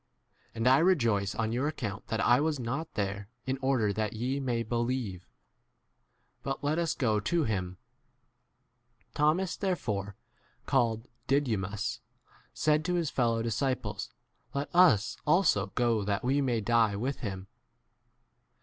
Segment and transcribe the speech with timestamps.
[0.55, 4.39] And I rejoice on your account that I was not there, in order that ye
[4.39, 5.27] may believe.
[6.41, 7.77] But 16 let us * go to him.
[9.13, 10.15] Thomas there fore,
[10.65, 14.09] called Didymus, d said to his fellow disciples,
[14.55, 17.45] Let us also go that we may die with him.